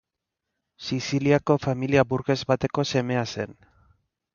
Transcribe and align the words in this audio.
Siziliako 0.85 1.59
familia 1.67 2.07
burges 2.15 2.41
bateko 2.55 2.91
semea 2.95 3.27
zen. 3.33 3.59